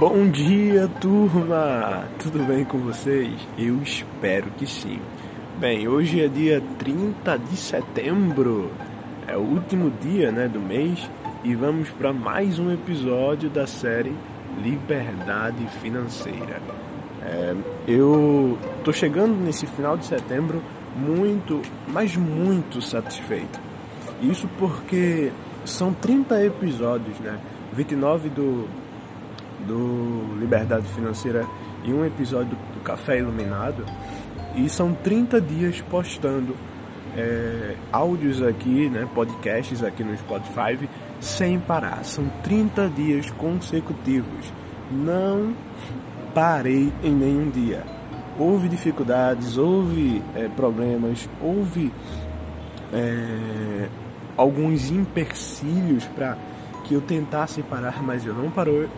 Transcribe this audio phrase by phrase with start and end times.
[0.00, 2.08] Bom dia, turma!
[2.18, 3.34] Tudo bem com vocês?
[3.58, 4.98] Eu espero que sim.
[5.58, 8.70] Bem, hoje é dia 30 de setembro,
[9.28, 11.06] é o último dia né, do mês
[11.44, 14.14] e vamos para mais um episódio da série
[14.62, 16.62] Liberdade Financeira.
[17.22, 17.54] É,
[17.86, 20.62] eu tô chegando nesse final de setembro
[20.96, 23.60] muito, mas muito satisfeito.
[24.22, 25.30] Isso porque
[25.66, 27.38] são 30 episódios, né?
[27.74, 28.66] 29 do,
[29.66, 31.46] do Liberdade Financeira
[31.84, 33.84] e um episódio do Café Iluminado.
[34.54, 36.56] E são 30 dias postando
[37.16, 40.88] é, áudios aqui, né, podcasts aqui no Spotify,
[41.20, 42.04] sem parar.
[42.04, 44.52] São 30 dias consecutivos.
[44.90, 45.54] Não
[46.34, 47.82] parei em nenhum dia.
[48.38, 51.92] Houve dificuldades, houve é, problemas, houve
[52.92, 53.88] é,
[54.36, 56.36] alguns empecilhos para
[56.90, 58.50] que eu tentasse parar, mas eu não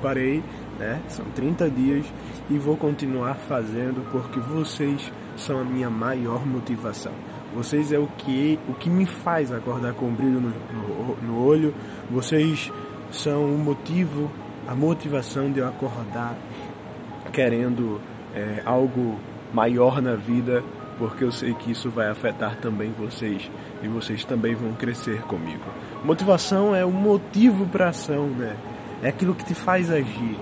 [0.00, 0.42] parei,
[0.78, 1.02] né?
[1.06, 2.06] São 30 dias
[2.48, 7.12] e vou continuar fazendo porque vocês são a minha maior motivação.
[7.54, 11.74] Vocês é o que, o que me faz acordar com brilho no, no, no olho.
[12.10, 12.72] Vocês
[13.12, 14.32] são o motivo,
[14.66, 16.34] a motivação de eu acordar
[17.34, 18.00] querendo
[18.34, 19.16] é, algo
[19.52, 20.64] maior na vida,
[20.98, 23.50] porque eu sei que isso vai afetar também vocês
[23.82, 25.64] e vocês também vão crescer comigo.
[26.04, 28.56] Motivação é o motivo para ação, né?
[29.02, 30.36] É aquilo que te faz agir.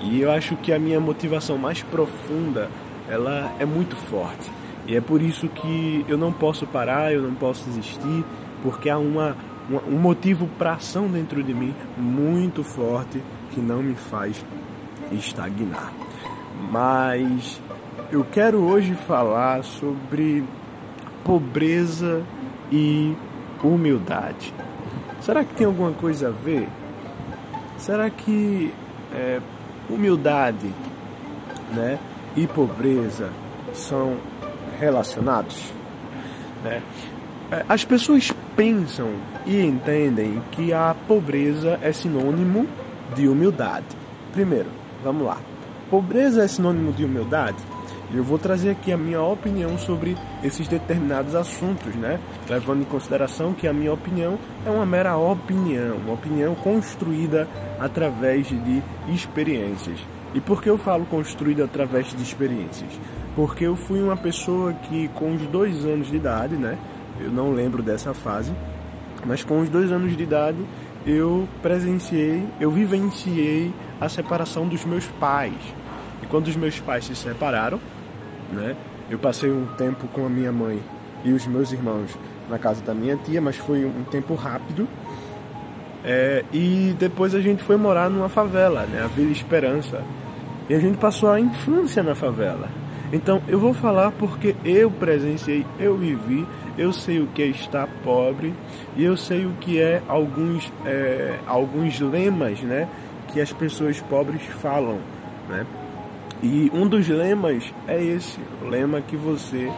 [0.00, 2.70] E eu acho que a minha motivação mais profunda,
[3.08, 4.50] ela é muito forte.
[4.86, 8.24] E é por isso que eu não posso parar, eu não posso desistir,
[8.62, 9.36] porque há uma,
[9.68, 13.20] uma um motivo para ação dentro de mim muito forte
[13.52, 14.44] que não me faz
[15.10, 15.92] estagnar.
[16.70, 17.60] Mas
[18.10, 20.44] eu quero hoje falar sobre
[21.24, 22.22] pobreza
[22.70, 23.14] e
[23.62, 24.54] humildade.
[25.20, 26.68] Será que tem alguma coisa a ver?
[27.78, 28.72] Será que
[29.12, 29.40] é,
[29.90, 30.72] humildade
[31.74, 31.98] né,
[32.36, 33.30] e pobreza
[33.74, 34.16] são
[34.78, 35.72] relacionados?
[36.62, 36.82] Né?
[37.50, 39.10] É, as pessoas pensam
[39.44, 42.66] e entendem que a pobreza é sinônimo
[43.16, 43.86] de humildade.
[44.32, 44.68] Primeiro,
[45.02, 45.38] vamos lá.
[45.90, 47.56] Pobreza é sinônimo de humildade?
[48.14, 52.20] Eu vou trazer aqui a minha opinião sobre esses determinados assuntos, né?
[52.48, 57.48] Levando em consideração que a minha opinião é uma mera opinião, uma opinião construída
[57.80, 59.98] através de experiências.
[60.34, 62.90] E por que eu falo construída através de experiências?
[63.34, 66.78] Porque eu fui uma pessoa que, com os dois anos de idade, né?
[67.20, 68.52] Eu não lembro dessa fase,
[69.24, 70.58] mas com os dois anos de idade
[71.04, 75.54] eu presenciei, eu vivenciei a separação dos meus pais.
[76.22, 77.80] E quando os meus pais se separaram,
[78.52, 78.76] né?
[79.10, 80.80] Eu passei um tempo com a minha mãe
[81.24, 82.16] e os meus irmãos
[82.48, 84.88] na casa da minha tia, mas foi um tempo rápido.
[86.04, 89.02] É, e depois a gente foi morar numa favela, né?
[89.02, 90.02] A Vila Esperança.
[90.68, 92.68] E a gente passou a infância na favela.
[93.12, 96.46] Então eu vou falar porque eu presenciei, eu vivi,
[96.76, 98.52] eu sei o que é estar pobre
[98.96, 102.88] e eu sei o que é alguns, é, alguns lemas né,
[103.28, 104.98] que as pessoas pobres falam.
[105.48, 105.64] Né?
[106.42, 109.72] E um dos lemas é esse, o lema que você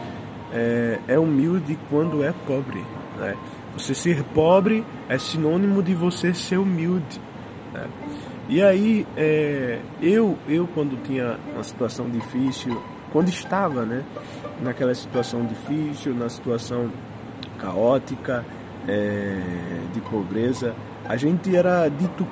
[0.51, 2.83] é, é humilde quando é pobre.
[3.17, 3.35] Né?
[3.73, 7.19] Você ser pobre é sinônimo de você ser humilde.
[7.73, 7.87] Né?
[8.49, 12.81] E aí, é, eu, eu quando tinha uma situação difícil,
[13.11, 14.03] quando estava né,
[14.61, 16.89] naquela situação difícil, na situação
[17.59, 18.43] caótica,
[18.87, 19.39] é,
[19.93, 20.73] de pobreza,
[21.07, 22.25] a gente era dito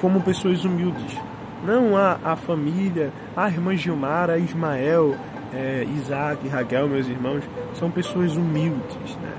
[0.00, 1.16] como pessoas humildes.
[1.64, 5.16] Não a, a família, a irmã Gilmara, Ismael,
[5.52, 7.44] é, Isaac, Raquel, meus irmãos,
[7.74, 9.32] são pessoas humildes, né?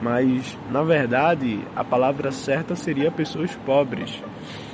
[0.00, 4.22] Mas, na verdade, a palavra certa seria pessoas pobres.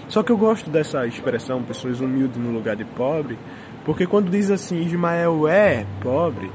[0.09, 3.39] Só que eu gosto dessa expressão, pessoas humildes no lugar de pobre,
[3.85, 6.51] porque quando diz assim, Ismael é pobre,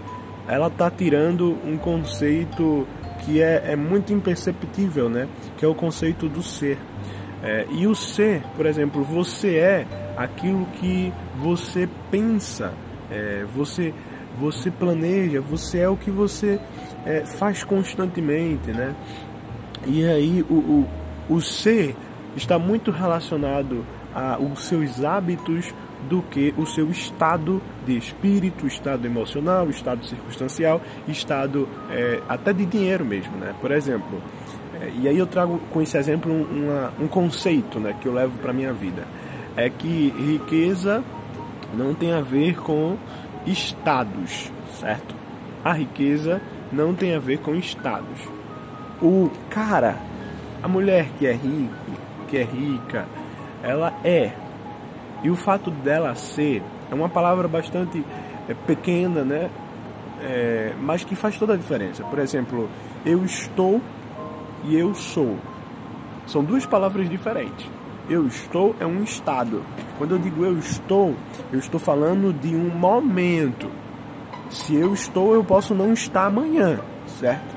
[0.48, 2.88] ela está tirando um conceito
[3.26, 5.28] que é, é muito imperceptível, né?
[5.58, 6.78] Que é o conceito do ser.
[7.44, 9.88] É, e o ser, por exemplo, você é
[10.20, 12.74] aquilo que você pensa,
[13.10, 13.94] é, você,
[14.38, 16.60] você planeja, você é o que você
[17.06, 18.94] é, faz constantemente, né?
[19.88, 20.90] E aí o, o,
[21.30, 21.96] o ser
[22.36, 25.74] está muito relacionado aos seus hábitos
[26.10, 32.66] do que o seu estado de espírito, estado emocional, estado circunstancial, estado é, até de
[32.66, 33.56] dinheiro mesmo, né?
[33.62, 34.22] Por exemplo,
[34.82, 38.38] é, e aí eu trago com esse exemplo uma, um conceito né, que eu levo
[38.40, 39.04] para minha vida.
[39.56, 41.04] É que riqueza
[41.74, 42.98] não tem a ver com
[43.46, 45.16] estados, certo?
[45.64, 46.42] A riqueza
[46.72, 48.28] não tem a ver com estados.
[49.02, 49.98] O cara,
[50.62, 51.74] a mulher que é rico,
[52.28, 53.06] que é rica,
[53.64, 54.32] ela é
[55.22, 58.04] E o fato dela ser é uma palavra bastante
[58.48, 59.50] é, pequena, né?
[60.22, 62.04] É, mas que faz toda a diferença.
[62.04, 62.70] Por exemplo,
[63.06, 63.82] eu estou
[64.66, 65.38] e eu sou.
[66.26, 67.70] São duas palavras diferentes.
[68.10, 69.64] Eu estou é um estado.
[69.98, 71.16] Quando eu digo eu estou,
[71.52, 73.70] eu estou falando de um momento.
[74.50, 76.80] Se eu estou, eu posso não estar amanhã,
[77.20, 77.56] certo?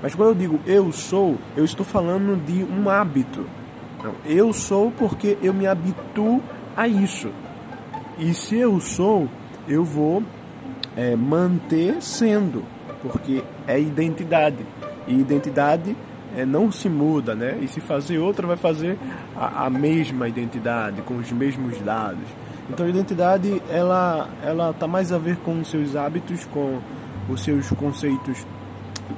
[0.00, 3.44] Mas quando eu digo eu sou, eu estou falando de um hábito.
[4.24, 6.40] Eu sou porque eu me habituo
[6.76, 7.28] a isso.
[8.16, 9.28] E se eu sou,
[9.66, 10.22] eu vou
[10.96, 12.64] é, manter sendo,
[13.02, 14.64] porque é identidade.
[15.06, 15.96] E identidade
[16.36, 17.58] é, não se muda, né?
[17.60, 18.98] E se fazer outra, vai fazer
[19.36, 22.28] a, a mesma identidade, com os mesmos dados.
[22.68, 26.78] Então, a identidade, ela, ela tá mais a ver com os seus hábitos, com
[27.28, 28.46] os seus conceitos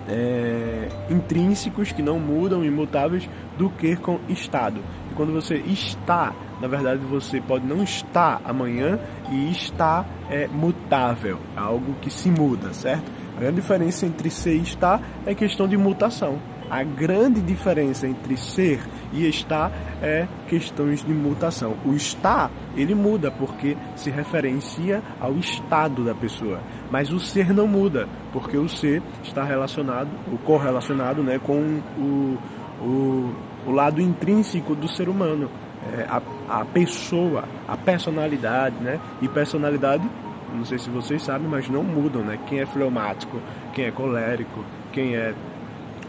[0.09, 3.29] é, intrínsecos que não mudam, imutáveis,
[3.59, 4.81] do que com estado.
[5.11, 8.99] E quando você está, na verdade você pode não estar amanhã
[9.31, 13.11] e está é mutável, algo que se muda, certo?
[13.37, 16.39] A grande diferença entre ser e estar é questão de mutação.
[16.73, 18.81] A grande diferença entre ser
[19.13, 19.71] e estar
[20.01, 21.77] é questões de mutação.
[21.85, 26.61] O estar, ele muda porque se referencia ao estado da pessoa,
[26.91, 32.39] mas o ser não muda, porque o ser está relacionado, o correlacionado, né, com o,
[32.81, 33.35] o,
[33.67, 35.51] o lado intrínseco do ser humano,
[35.93, 36.23] é, a,
[36.61, 38.99] a pessoa, a personalidade, né?
[39.21, 40.09] E personalidade,
[40.55, 42.39] não sei se vocês sabem, mas não mudam, né?
[42.47, 43.39] Quem é fleumático,
[43.75, 45.35] quem é colérico, quem é,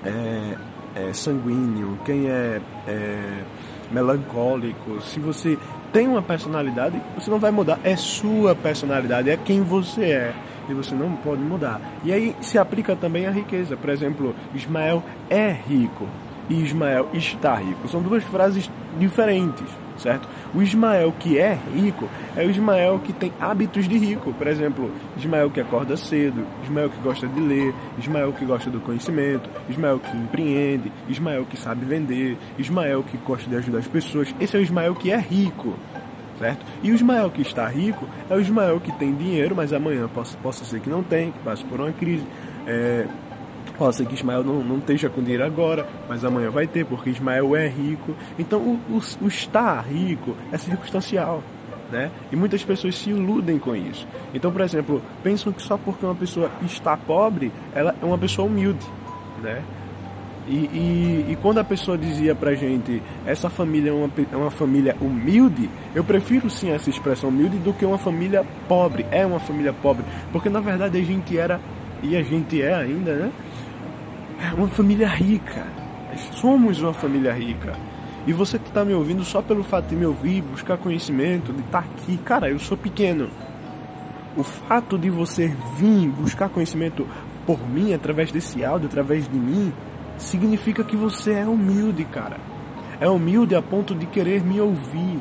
[0.06, 0.58] é,
[0.96, 3.44] é sanguíneo, quem é, é
[3.92, 5.02] melancólico.
[5.02, 5.58] Se você
[5.92, 7.80] tem uma personalidade, você não vai mudar.
[7.84, 10.34] É sua personalidade, é quem você é.
[10.70, 11.82] E você não pode mudar.
[12.06, 13.76] E aí se aplica também a riqueza.
[13.76, 16.08] Por exemplo, Ismael é rico
[16.54, 17.88] e Ismael está rico.
[17.88, 18.70] São duas frases
[19.00, 19.66] diferentes,
[19.98, 20.28] certo?
[20.54, 24.32] O Ismael que é rico é o Ismael que tem hábitos de rico.
[24.34, 28.80] Por exemplo, Ismael que acorda cedo, Ismael que gosta de ler, Ismael que gosta do
[28.80, 34.34] conhecimento, Ismael que empreende, Ismael que sabe vender, Ismael que gosta de ajudar as pessoas.
[34.40, 35.74] Esse é o Ismael que é rico.
[36.38, 36.66] Certo?
[36.82, 40.36] E o Ismael que está rico é o Ismael que tem dinheiro, mas amanhã possa,
[40.38, 42.26] possa ser que não tem, que passe por uma crise.
[42.66, 43.08] É,
[43.78, 47.10] Pode ser que Ismael não, não esteja com dinheiro agora, mas amanhã vai ter, porque
[47.10, 48.16] Ismael é rico.
[48.38, 51.44] Então o, o, o estar rico é circunstancial.
[51.92, 52.10] Né?
[52.32, 54.08] E muitas pessoas se iludem com isso.
[54.34, 58.48] Então, por exemplo, pensam que só porque uma pessoa está pobre, ela é uma pessoa
[58.48, 58.86] humilde.
[59.42, 59.62] Né?
[60.48, 64.52] E, e, e, quando a pessoa dizia pra gente essa família é uma, é uma
[64.52, 69.06] família humilde, eu prefiro sim essa expressão humilde do que uma família pobre.
[69.10, 70.04] É uma família pobre.
[70.32, 71.62] Porque na verdade a gente era,
[72.02, 73.32] e a gente é ainda, né?
[74.52, 75.66] Uma família rica.
[76.34, 77.76] Somos uma família rica.
[78.28, 81.62] E você que está me ouvindo só pelo fato de me ouvir, buscar conhecimento, de
[81.62, 83.30] estar tá aqui, cara, eu sou pequeno.
[84.36, 87.08] O fato de você vir buscar conhecimento
[87.46, 89.74] por mim, através desse áudio, através de mim,
[90.18, 92.38] significa que você é humilde, cara.
[93.00, 95.20] É humilde a ponto de querer me ouvir.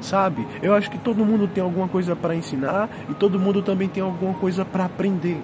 [0.00, 0.46] Sabe?
[0.62, 4.02] Eu acho que todo mundo tem alguma coisa para ensinar e todo mundo também tem
[4.02, 5.40] alguma coisa para aprender.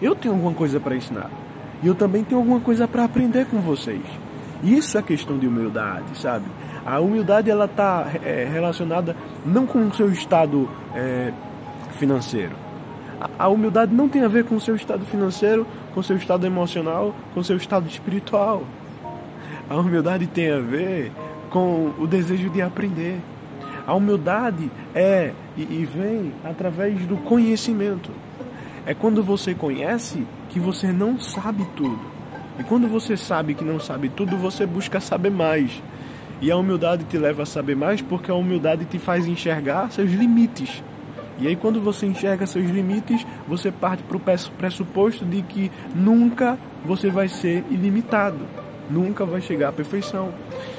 [0.00, 1.30] Eu tenho alguma coisa para ensinar.
[1.82, 4.02] E eu também tenho alguma coisa para aprender com vocês.
[4.62, 6.46] Isso é questão de humildade, sabe?
[6.86, 11.32] A humildade ela está é, relacionada não com o seu estado é,
[11.98, 12.52] financeiro.
[13.20, 16.16] A, a humildade não tem a ver com o seu estado financeiro, com o seu
[16.16, 18.64] estado emocional, com o seu estado espiritual.
[19.68, 21.10] A humildade tem a ver
[21.50, 23.18] com o desejo de aprender.
[23.86, 28.10] A humildade é e, e vem através do conhecimento.
[28.86, 31.98] É quando você conhece que você não sabe tudo.
[32.60, 35.82] E quando você sabe que não sabe tudo, você busca saber mais.
[36.40, 40.12] E a humildade te leva a saber mais porque a humildade te faz enxergar seus
[40.12, 40.80] limites.
[41.40, 44.20] E aí, quando você enxerga seus limites, você parte para o
[44.56, 48.38] pressuposto de que nunca você vai ser ilimitado,
[48.88, 50.32] nunca vai chegar à perfeição.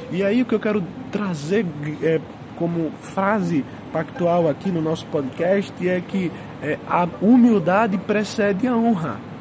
[0.10, 1.66] E aí, o que eu quero trazer
[2.02, 2.22] é,
[2.56, 6.32] como frase pactual aqui no nosso podcast é que
[6.64, 9.35] é, a humildade precede a honra.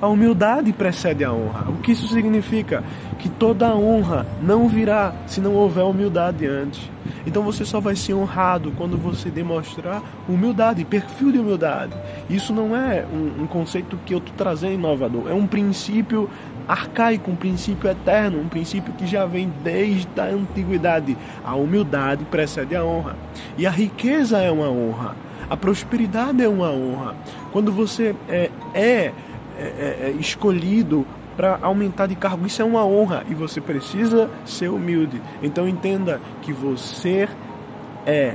[0.00, 1.70] A humildade precede a honra.
[1.70, 2.82] O que isso significa?
[3.18, 6.90] Que toda honra não virá se não houver humildade antes.
[7.26, 11.92] Então você só vai ser honrado quando você demonstrar humildade, perfil de humildade.
[12.30, 16.30] Isso não é um, um conceito que eu estou trazendo inovador, é um princípio
[16.66, 21.16] arcaico, um princípio eterno, um princípio que já vem desde a antiguidade.
[21.44, 23.16] A humildade precede a honra.
[23.58, 25.14] E a riqueza é uma honra.
[25.48, 27.16] A prosperidade é uma honra.
[27.50, 29.12] Quando você é, é
[29.60, 32.46] é, é, é, escolhido para aumentar de cargo.
[32.46, 35.20] Isso é uma honra e você precisa ser humilde.
[35.42, 37.28] Então entenda que você
[38.06, 38.34] é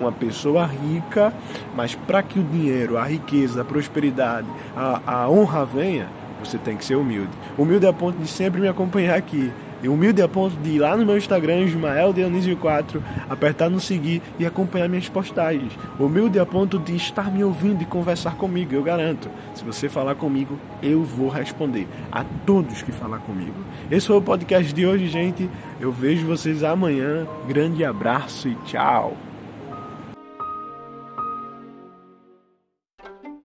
[0.00, 1.34] uma pessoa rica,
[1.74, 4.46] mas para que o dinheiro, a riqueza, a prosperidade,
[4.76, 6.08] a, a honra venha,
[6.42, 7.30] você tem que ser humilde.
[7.58, 9.52] Humilde a ponto de sempre me acompanhar aqui.
[9.88, 14.22] Humilde a ponto de ir lá no meu Instagram, Ismael Dionísio 4, apertar no seguir
[14.38, 15.72] e acompanhar minhas postagens.
[15.98, 19.30] Humilde a ponto de estar me ouvindo e conversar comigo, eu garanto.
[19.54, 23.56] Se você falar comigo, eu vou responder a todos que falar comigo.
[23.90, 25.48] Esse foi o podcast de hoje, gente.
[25.80, 27.26] Eu vejo vocês amanhã.
[27.48, 29.29] Grande abraço e tchau.